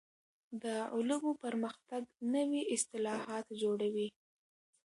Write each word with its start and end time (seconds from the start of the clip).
د 0.63 0.65
علومو 0.93 1.31
پرمختګ 1.43 2.01
نوي 2.35 2.61
اصطلاحات 2.75 3.45
جوړوي. 3.61 4.07